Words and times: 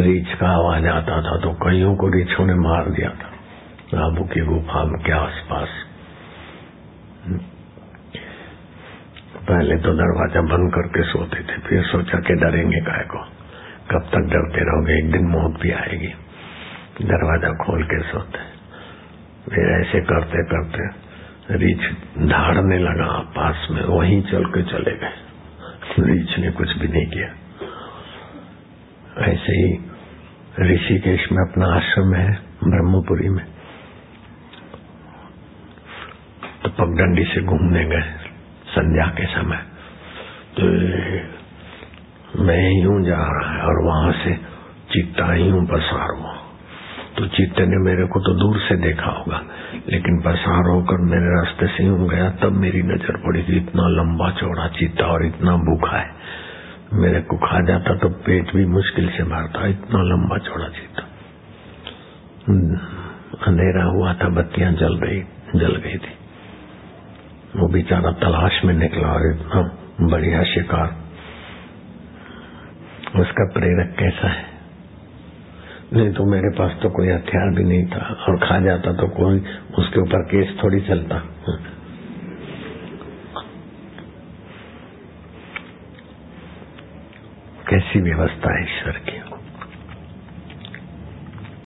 रीछ 0.00 0.34
का 0.34 0.48
आवाज़ 0.48 0.86
आता 0.86 1.16
था 1.22 1.36
तो 1.36 1.52
कईयों 1.52 1.96
को 1.96 2.08
रीछों 2.08 2.46
ने 2.46 2.54
मार 2.54 2.90
दिया 2.90 3.10
था। 3.10 3.28
आबू 4.06 4.24
की 4.24 4.40
गुफा 4.40 4.84
के 4.84 5.12
आसपास। 5.12 5.68
पहले 9.48 9.76
तो 9.76 9.92
दरवाज़ा 9.92 10.40
बंद 10.40 10.72
करके 10.74 11.02
सोते 11.02 11.40
थे, 11.40 11.58
फिर 11.58 11.82
सोचा 11.82 12.18
कि 12.18 12.34
डरेंगे 12.34 12.80
काय 12.80 13.04
को। 13.04 13.18
कब 13.90 14.08
तक 14.08 14.28
डरते 14.30 14.60
रहोगे? 14.60 14.98
एक 14.98 15.12
दिन 15.12 15.26
मौत 15.26 15.60
भी 15.60 15.70
आएगी। 15.70 16.14
दरवाज़ा 17.02 17.52
खोल 17.64 17.84
के 17.84 18.02
सोते। 18.02 18.38
फिर 19.50 19.80
ऐसे 19.80 20.00
करते 20.00 20.44
करते 20.44 21.12
रीछ 21.54 21.92
धाड़ने 22.18 22.78
लगा, 22.78 23.18
पास 23.18 23.68
में 23.70 23.84
वहीं 23.84 24.22
चल 24.22 24.44
के 24.44 24.62
चले 24.62 24.98
गए। 24.98 25.14
रीछ 26.00 26.38
ने 26.38 26.50
कुछ 26.50 26.78
भी 26.78 26.88
नहीं 26.88 27.06
किया। 27.06 27.41
ऐसे 29.32 29.56
ही 29.56 29.70
ऋषिकेश 30.62 31.26
में 31.32 31.42
अपना 31.42 31.66
आश्रम 31.74 32.14
है, 32.14 32.30
ब्रह्मपुरी 32.64 33.28
में। 33.28 33.44
तो 36.62 36.70
पगडंडी 36.70 37.24
से 37.24 37.42
घूमने 37.42 37.84
गए 37.84 38.02
संध्या 38.68 39.06
के 39.16 39.26
समय। 39.26 39.60
तो 40.56 40.66
मैं 42.44 42.62
यूँ 42.82 43.00
जा 43.04 43.22
रहा 43.30 43.50
है 43.52 43.62
और 43.62 43.84
वहाँ 43.84 44.12
से 44.12 44.34
चित्ता 44.92 45.34
यूँ 45.34 45.64
पसार 45.66 46.14
हुआ। 46.18 46.34
तो 47.16 47.26
चित्ते 47.26 47.64
ने 47.66 47.78
मेरे 47.84 48.04
को 48.06 48.20
तो 48.20 48.32
दूर 48.34 48.58
से 48.60 48.76
देखा 48.76 49.10
होगा, 49.10 49.40
लेकिन 49.88 50.20
पसार 50.20 50.68
होकर 50.68 51.02
मेरे 51.06 51.32
रास्ते 51.34 51.66
से 51.66 51.84
यूँ 51.84 52.08
गया, 52.08 52.28
तब 52.42 52.52
मेरी 52.56 52.82
नज़र 52.82 53.16
पड़ी 53.16 53.42
कि 53.42 53.56
इतना 53.56 53.88
लंबा 53.88 54.30
चौड़ा 54.30 54.68
चित्ता 54.68 55.06
और 55.06 55.26
इतना 55.26 55.56
भूखा 55.66 55.98
है। 55.98 56.10
मेरे 56.92 57.20
को 57.20 57.36
खा 57.36 57.60
जाता 57.60 57.94
तो 57.94 58.08
पेट 58.08 58.54
भी 58.54 58.66
मुश्किल 58.66 59.08
से 59.08 59.22
भरता, 59.22 59.66
इतना 59.66 60.02
लंबा 60.02 60.38
चौड़ा 60.38 60.68
चित्ता 60.68 61.02
अंधेरा 63.46 63.84
हुआ 63.84 64.14
था, 64.14 64.28
बत्तियाँ 64.28 64.72
जल 64.72 64.96
रही 64.96 65.20
जल 65.56 65.76
गई 65.76 65.98
थी। 65.98 66.14
वो 67.56 67.68
बेचारा 67.68 68.12
तलाश 68.12 68.64
में 68.64 68.74
निकला 68.74 69.08
और 69.08 69.34
इतना 69.34 69.62
बढ़िया 70.08 70.42
शिकार। 70.42 70.96
उसका 73.20 73.44
प्रेरक 73.52 73.96
कैसा 73.98 74.28
है? 74.28 74.44
नहीं 75.92 76.12
तो 76.12 76.24
मेरे 76.24 76.50
पास 76.58 76.76
तो 76.82 76.90
कोई 76.90 77.08
हथियार 77.08 77.54
भी 77.54 77.64
नहीं 77.64 77.86
था, 77.86 78.24
और 78.28 78.38
खा 78.38 78.60
जाता 78.60 78.92
तो 78.92 79.08
कोई, 79.08 79.44
उसके 79.78 80.00
ऊपर 80.00 80.22
केस 80.22 80.58
थोड़ी 80.64 80.80
चलता। 80.80 81.16
कैसी 87.72 88.00
व्यवस्था 88.00 88.58
है 88.58 88.64
ईश्वर 88.64 88.98
की? 89.10 89.21